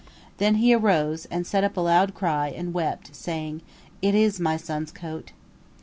Then 0.39 0.55
he 0.55 0.73
arose, 0.73 1.25
and 1.25 1.45
set 1.45 1.63
up 1.63 1.77
a 1.77 1.81
loud 1.81 2.15
cry, 2.15 2.47
and 2.49 2.73
wept, 2.73 3.15
saying, 3.15 3.61
"It 4.01 4.15
is 4.15 4.39
my 4.39 4.57
son's 4.57 4.91
coat." 4.91 5.31